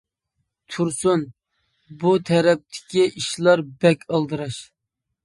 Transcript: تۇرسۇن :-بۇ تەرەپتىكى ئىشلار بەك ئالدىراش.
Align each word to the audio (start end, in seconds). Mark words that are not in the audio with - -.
تۇرسۇن 0.75 1.25
:-بۇ 2.03 2.13
تەرەپتىكى 2.29 3.05
ئىشلار 3.21 3.63
بەك 3.85 4.03
ئالدىراش. 4.13 4.59